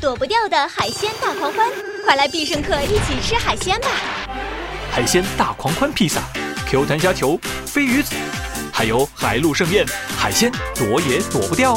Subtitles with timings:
[0.00, 1.68] 躲不掉的海鲜大狂欢，
[2.04, 3.88] 快来必胜客一起吃海鲜吧！
[4.92, 6.20] 海鲜大狂欢披萨
[6.68, 7.36] ，Q 弹虾球、
[7.66, 8.14] 飞鱼子，
[8.72, 9.84] 还有海陆盛宴，
[10.16, 11.76] 海鲜躲也躲不掉。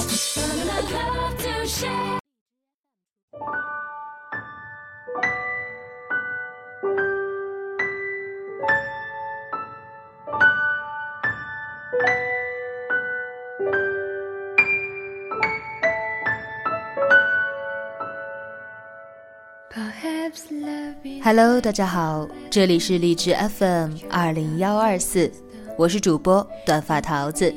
[21.23, 25.29] Hello，大家好，这里是荔枝 FM 二零幺二四，
[25.77, 27.53] 我是主播短发桃子。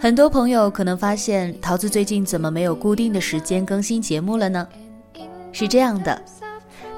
[0.00, 4.68] 很多朋友可能发现桃子最近怎么没有固定的时间更新节目了呢？
[5.52, 6.22] 是这样的，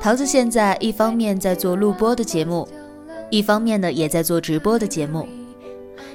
[0.00, 2.68] 桃子现在一方面在做录播的节目，
[3.30, 5.26] 一方面呢也在做直播的节目。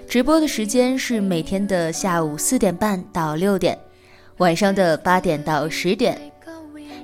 [0.07, 3.77] 直播的时间是每天的下午四点半到六点，
[4.37, 6.28] 晚上的八点到十点。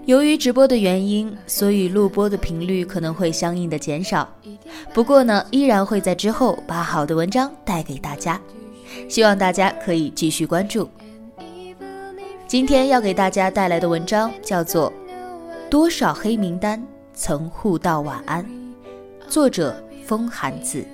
[0.06, 4.30] 由于直播的原因，所以录播的频率可能会相应的减少。
[4.94, 8.40] 不过呢，依然会在之后把好的文章带给大家，
[9.10, 10.88] 希望大家可以继续关注。
[12.48, 14.94] 今天要给大家带来的文章叫做
[15.72, 16.82] 《多少黑名单
[17.16, 18.46] 曾互道晚安》，
[19.28, 20.86] 作者风寒子。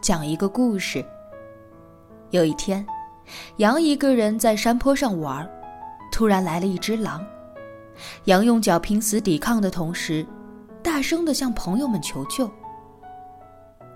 [0.00, 1.04] 讲一个故事。
[2.30, 2.84] 有一天，
[3.58, 5.48] 羊一个人在山坡上玩，
[6.12, 7.24] 突然来了一只狼。
[8.24, 10.26] 羊用脚拼死抵抗的同时，
[10.82, 12.50] 大声的向朋友们求救。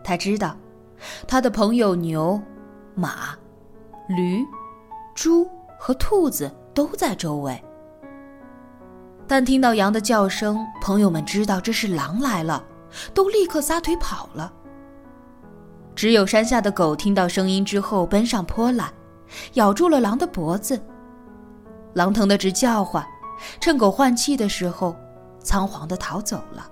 [0.02, 0.56] 他知道，
[1.28, 2.40] 他的朋友牛、
[2.94, 3.36] 马、
[4.08, 4.44] 驴、
[5.14, 5.48] 猪
[5.78, 7.62] 和兔子都在周围。
[9.28, 12.64] 但听到羊的叫声，朋友们知道这是狼来了，
[13.14, 14.52] 都立刻撒腿跑了。
[16.00, 18.90] 只有山下的狗听到声音之后奔上坡来，
[19.52, 20.80] 咬住了狼的脖子。
[21.92, 23.06] 狼疼得直叫唤，
[23.60, 24.96] 趁狗换气的时候，
[25.40, 26.66] 仓皇的逃走了。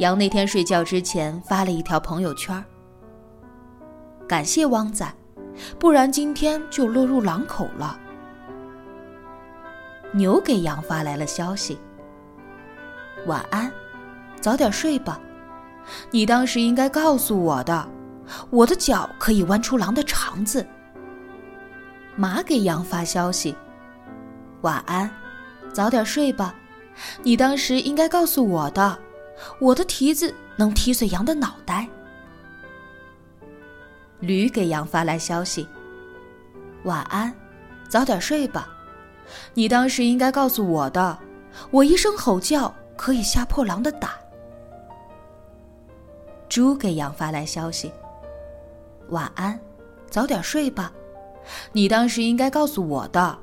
[0.00, 2.62] 羊那天睡觉之前发了一条朋友圈
[4.28, 5.10] ：“感谢汪仔，
[5.78, 7.98] 不然今天就落入狼口了。”
[10.12, 11.78] 牛给羊发来了消息
[13.24, 13.72] ：“晚安，
[14.42, 15.18] 早点睡吧。”
[16.10, 17.88] 你当时应该告诉我的，
[18.50, 20.66] 我的脚可以弯出狼的肠子。
[22.16, 23.54] 马给羊发消息
[24.62, 25.10] ：“晚安，
[25.72, 26.54] 早点睡吧。”
[27.24, 28.96] 你当时应该告诉我的，
[29.58, 31.88] 我的蹄子能踢碎羊的脑袋。
[34.20, 35.66] 驴给羊发来消息
[36.84, 37.34] ：“晚安，
[37.88, 38.68] 早点睡吧。”
[39.54, 41.18] 你当时应该告诉我的，
[41.70, 44.10] 我一声吼叫可以吓破狼的胆。
[46.54, 47.92] 猪给羊发来消息
[49.10, 49.58] ：“晚安，
[50.08, 50.92] 早点睡吧。”
[51.74, 53.36] 你当时应该告诉我的，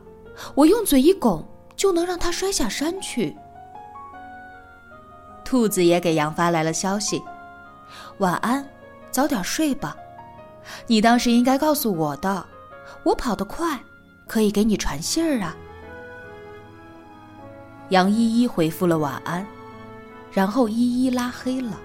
[0.56, 1.46] 我用嘴一拱
[1.76, 3.36] 就能让它摔下山去。
[5.44, 7.22] 兔子也给羊发来了消息
[8.20, 8.66] ：“晚安，
[9.12, 9.94] 早点睡吧。”
[10.88, 12.46] 你当时应该告诉我的，
[13.04, 13.78] 我跑得快，
[14.26, 15.54] 可以给你传信儿啊。
[17.90, 19.46] 羊一一回复了晚安，
[20.32, 21.78] 然后一一拉黑了。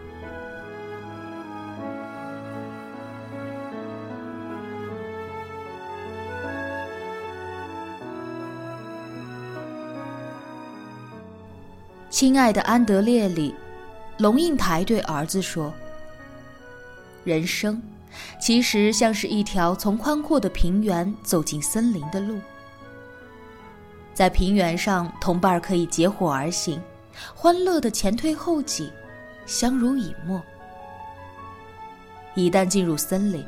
[12.17, 13.55] 亲爱的安德烈里，
[14.17, 15.71] 龙应台对儿子说
[17.25, 17.83] ：“人生，
[18.41, 22.39] 其实像是一条从宽阔的平原走进森林的路。
[24.15, 26.81] 在平原上，同伴可以结伙而行，
[27.35, 28.91] 欢乐的前推后挤，
[29.45, 30.43] 相濡以沫。
[32.35, 33.45] 一旦进入森林，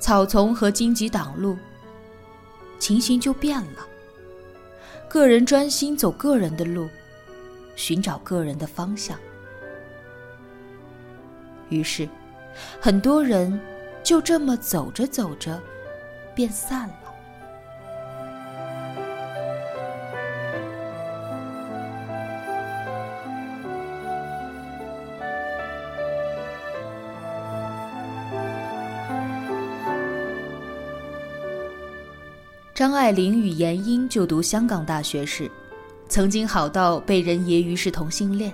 [0.00, 1.58] 草丛和荆棘挡路，
[2.78, 3.86] 情形就变了。
[5.10, 6.88] 个人专心走个人的路。”
[7.74, 9.18] 寻找个人的方向，
[11.68, 12.08] 于是，
[12.80, 13.58] 很多人
[14.02, 15.60] 就这么走着走着，
[16.34, 16.94] 便散了。
[32.74, 35.48] 张爱玲与闫英就读香港大学时，
[36.12, 38.52] 曾经好到被人揶揄是同性恋。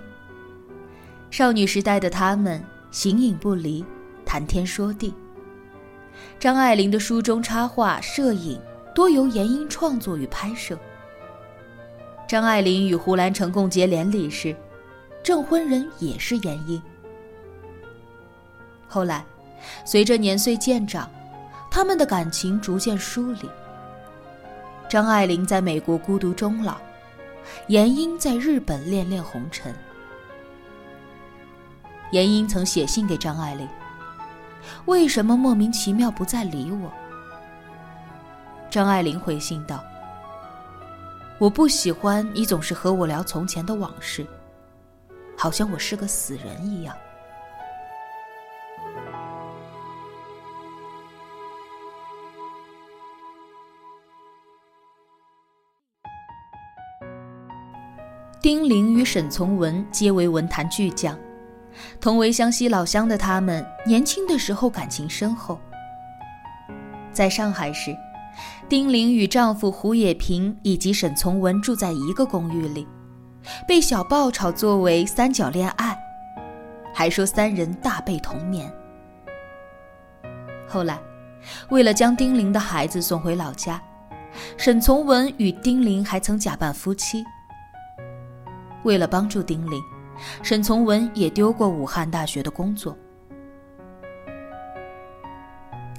[1.29, 2.63] 少女时代的他们
[2.93, 3.85] 形影不离，
[4.25, 5.13] 谈天说地。
[6.39, 8.61] 张爱玲的书中插画、摄影
[8.95, 10.79] 多由闫英创作与拍摄。
[12.29, 14.55] 张爱玲与胡兰成共结连理时，
[15.21, 16.81] 证婚人也是闫英。
[18.87, 19.25] 后来，
[19.85, 21.11] 随着年岁渐长，
[21.69, 23.51] 他们的感情逐渐疏离。
[24.89, 26.77] 张爱玲在美国孤独终老，
[27.69, 29.75] 闫英在日本恋恋红尘。
[32.13, 33.69] 闫英曾写信给张爱玲
[34.87, 36.91] ：“为什么莫名其妙不再理我？”
[38.71, 39.83] 张爱玲回信道。
[41.39, 44.27] 我不喜欢你总是和我聊从前的往事，
[45.37, 46.97] 好像我是个死人一样。
[58.49, 61.15] 丁玲与沈从文皆为文坛巨匠，
[62.01, 65.61] 同为湘西老乡的他们，年轻的时候感情深厚。
[67.13, 67.95] 在上海时。
[68.67, 72.89] 丁玲与丈夫胡也平以及沈从文住在一个公寓里，
[73.67, 75.95] 被小报炒作为三角恋爱，
[76.95, 78.73] 还说三人大被同眠。
[80.67, 80.99] 后来，
[81.69, 83.79] 为了将丁玲的孩子送回老家，
[84.57, 87.23] 沈从文与丁玲还曾假扮夫妻。
[88.89, 89.79] 为了帮助丁玲，
[90.43, 92.97] 沈从文也丢过武汉大学的工作。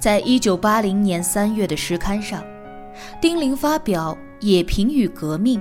[0.00, 2.42] 在一九八零年三月的诗刊上。
[3.20, 5.60] 丁玲发表《野平与革命》，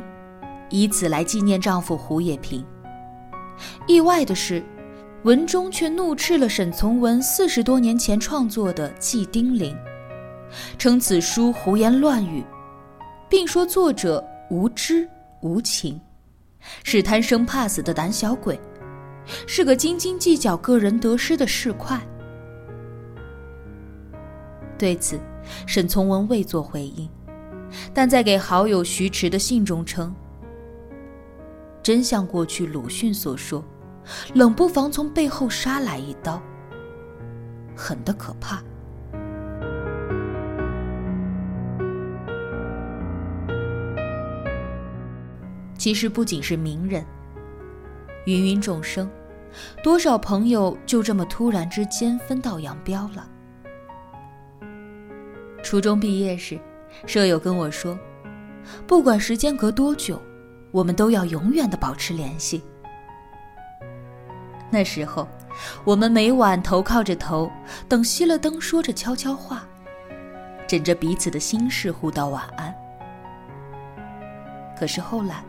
[0.69, 2.65] 以此来纪念丈夫胡也平。
[3.87, 4.63] 意外的是，
[5.23, 9.73] 文中却怒斥了沈从文四十多年前创作的《祭丁玲》，
[10.77, 12.43] 称此书胡言乱语，
[13.29, 15.07] 并说作者无知
[15.41, 16.01] 无情，
[16.83, 18.59] 是贪生怕死的胆小鬼，
[19.47, 21.99] 是个斤斤计较个人得失的市侩。
[24.77, 25.19] 对此，
[25.65, 27.09] 沈从文未作回应。
[27.93, 30.15] 但在给好友徐迟的信中称
[31.83, 33.63] ：“真像过去鲁迅所说，
[34.33, 36.41] 冷不防从背后杀来一刀，
[37.75, 38.63] 狠得可怕。”
[45.79, 47.03] 其实不仅是名人，
[48.27, 49.09] 芸芸众生，
[49.81, 53.27] 多少朋友就这么突然之间分道扬镳了。
[55.63, 56.59] 初中毕业时。
[57.05, 57.97] 舍友跟我说
[58.87, 60.19] ：“不管时间隔多久，
[60.71, 62.63] 我们都要永远的保持联系。”
[64.71, 65.27] 那时候，
[65.85, 67.49] 我们每晚头靠着头，
[67.87, 69.67] 等熄了灯，说着悄悄话，
[70.67, 72.73] 枕着彼此的心事互道晚安。
[74.75, 75.43] 可是后来，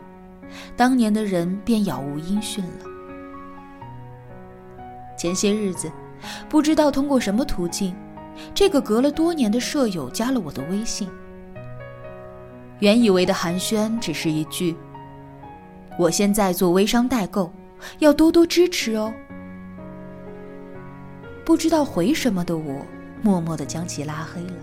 [0.75, 2.85] 当年的人便杳无音讯了。
[5.17, 5.91] 前些日子，
[6.49, 7.95] 不知道通过什么途径，
[8.53, 11.07] 这个隔了多年的舍友加了我的微信。
[12.79, 14.75] 原以为的寒暄只是一句
[15.99, 17.51] ：“我现在做微商代购，
[17.99, 19.13] 要多多支持哦。”
[21.45, 22.85] 不知道回什么的我，
[23.21, 24.53] 默默的将其拉黑了。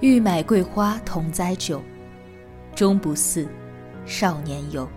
[0.00, 1.82] 欲买桂花同载酒，
[2.74, 3.46] 终不似
[4.04, 4.88] 少年游。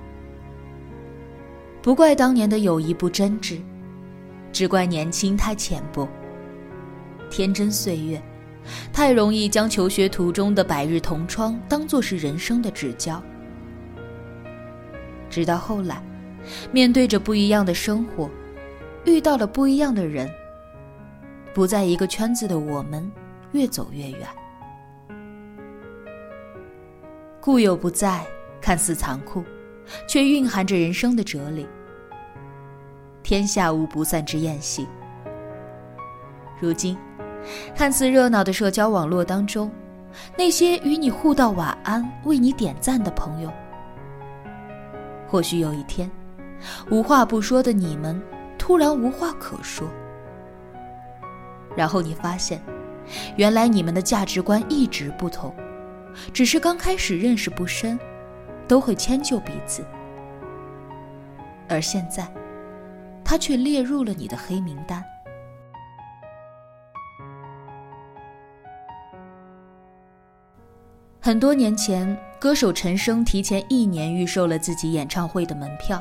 [1.82, 3.62] 不怪当年的友谊不真挚，
[4.52, 6.08] 只怪年轻太浅薄，
[7.30, 8.22] 天真岁月。
[8.92, 13.22] 太容易将求学途中的百日同窗当作是人生的至交，
[15.30, 16.02] 直到后来，
[16.72, 18.28] 面对着不一样的生活，
[19.06, 20.28] 遇到了不一样的人，
[21.54, 23.12] 不在一个圈子的我们，
[23.52, 24.28] 越走越远。
[27.40, 28.26] 故友不在，
[28.66, 29.44] 看似残酷，
[30.08, 31.68] 却蕴含着人生的哲理。
[33.22, 34.88] 天下无不散之宴席。
[36.60, 36.98] 如今。
[37.76, 39.72] 看似热闹的社交网络当中，
[40.36, 43.54] 那些与你互道晚安、为你点赞的朋友，
[45.28, 46.10] 或许有一天，
[46.90, 48.20] 无话不说的你们
[48.58, 49.88] 突然无话可说，
[51.76, 52.60] 然后你发现，
[53.36, 55.54] 原来你们的价值观一直不同，
[56.34, 58.00] 只是刚开始认识不深，
[58.68, 59.86] 都会迁就彼此，
[61.70, 62.28] 而现在，
[63.24, 65.04] 他却列入了你的黑名单。
[71.22, 76.00] 很多年前，歌手陈升提前一年预售了自己演唱会的门票，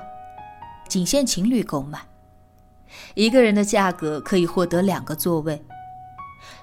[0.86, 1.98] 仅限情侣购买。
[3.14, 5.64] 一个人的价格可以获得两个座位。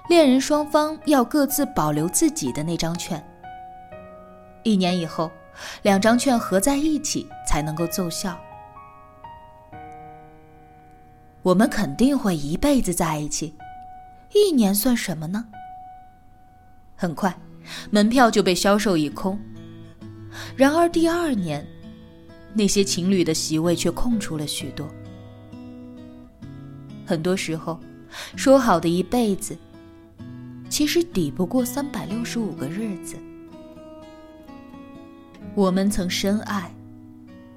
[0.08, 3.22] 恋人双方要各自保留自己的那张券。
[4.62, 5.28] 一年以后，
[5.82, 8.38] 两张券合在一起才能够奏效。
[11.42, 13.54] 我们肯定会一辈子在一起，
[14.32, 15.44] 一年算什么呢？
[16.94, 17.36] 很快，
[17.90, 19.38] 门票就被销售一空。
[20.56, 21.66] 然而第二年，
[22.54, 24.88] 那些情侣的席位却空出了许多。
[27.04, 27.78] 很多时候，
[28.36, 29.58] 说好的一辈子，
[30.68, 33.16] 其实抵不过三百六十五个日子。
[35.54, 36.72] 我们曾深爱，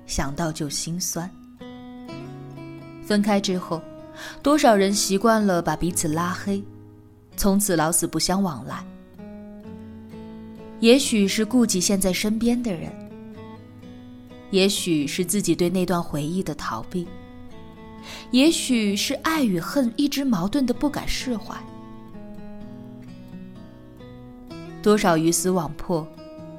[0.05, 1.29] 想到就心酸。
[3.05, 3.81] 分开之后，
[4.43, 6.61] 多少人习惯了把彼此拉黑，
[7.37, 8.85] 从此老死不相往来。
[10.81, 12.91] 也许是顾及现在身边的人，
[14.51, 17.07] 也许是自己对那段回忆的逃避，
[18.31, 21.55] 也许是爱与恨一直矛盾的不敢释怀。
[24.83, 26.05] 多少鱼死网破，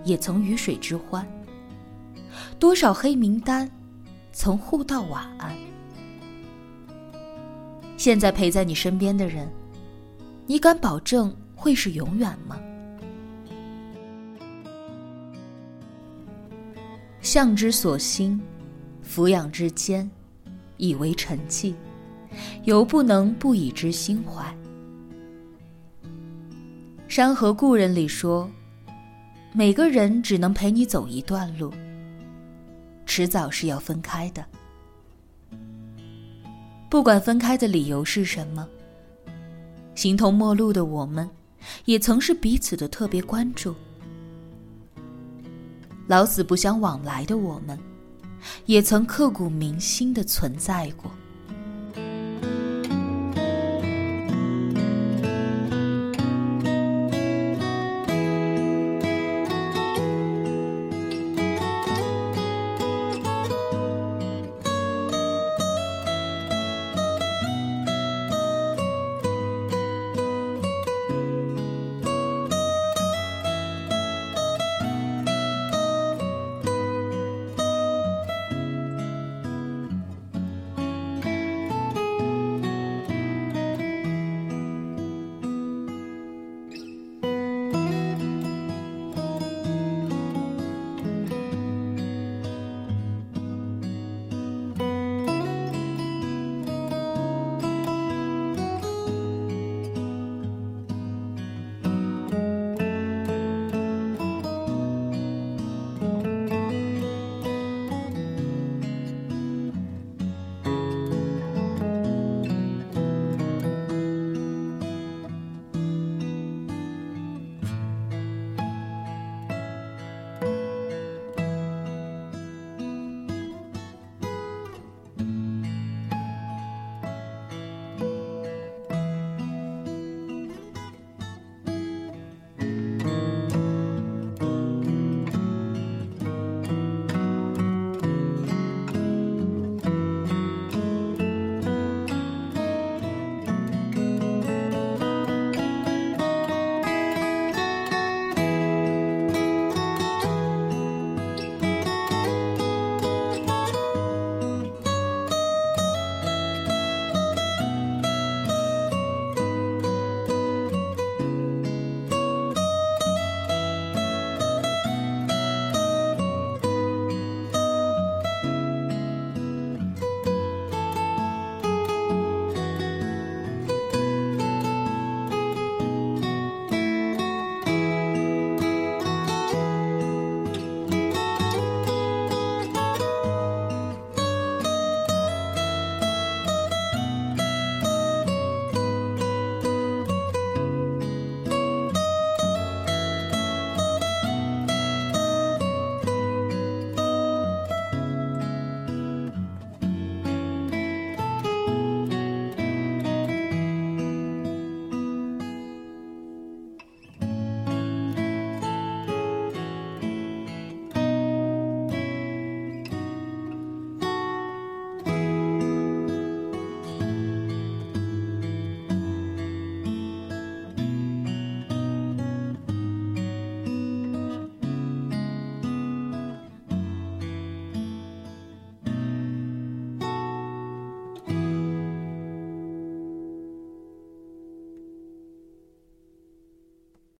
[0.06, 1.22] 也曾鱼水之欢；
[2.60, 3.68] 多少黑名单，
[4.32, 5.54] 曾互道晚安。
[7.96, 9.50] 现在陪在你身边的人，
[10.46, 12.56] 你敢保证会是永远吗？
[17.20, 18.40] 向之所欣，
[19.02, 20.08] 俯仰之间，
[20.76, 21.74] 以为沉寂，
[22.62, 24.44] 犹不能不以之心怀。
[27.08, 28.48] 《山河故人》里说
[29.58, 31.72] ：“每个人只能陪你走一段路，
[33.06, 34.44] 迟早是要分开的。”
[36.90, 38.68] 不管分开的理由是什么，
[39.94, 41.26] 形同陌路的我们，
[41.86, 43.74] 也曾是彼此的特别关注。
[46.06, 47.78] 老死不相往来的我们，
[48.66, 51.10] 也曾刻骨铭心的存在过。